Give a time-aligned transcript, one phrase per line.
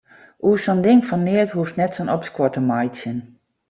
[0.49, 3.17] Oer sa'n ding fan neat hoechst net sa'n opskuor te meitsjen.